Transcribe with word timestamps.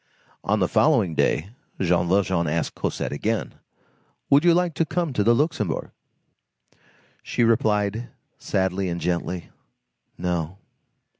On 0.43 0.57
the 0.57 0.67
following 0.67 1.13
day, 1.13 1.51
Jean 1.79 2.07
Valjean 2.07 2.47
asked 2.47 2.73
Cosette 2.73 3.11
again:— 3.11 3.53
"Would 4.31 4.43
you 4.43 4.51
like 4.55 4.73
to 4.73 4.83
come 4.83 5.13
to 5.13 5.23
the 5.23 5.35
Luxembourg?" 5.35 5.91
She 7.21 7.43
replied, 7.43 8.09
sadly 8.39 8.89
and 8.89 8.99
gently:— 8.99 9.51
"No." 10.17 10.57